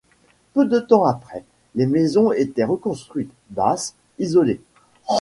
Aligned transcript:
Peu 0.55 0.65
de 0.65 0.79
temps 0.79 1.05
après, 1.05 1.45
les 1.75 1.85
maisons 1.85 2.31
étaient 2.31 2.63
reconstruites, 2.63 3.31
basses, 3.51 3.93
isolées. 4.17 4.59